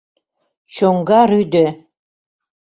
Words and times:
Чоҥга 0.75 1.21
рӱдӧ 1.29 1.65